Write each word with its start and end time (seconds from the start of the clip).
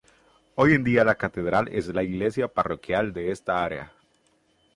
Hoy 0.55 0.73
en 0.73 0.83
día 0.83 1.03
la 1.05 1.13
catedral 1.13 1.67
es 1.67 1.85
la 1.89 2.01
iglesia 2.01 2.47
parroquial 2.47 3.13
de 3.13 3.29
esta 3.29 3.63
área. 3.63 3.91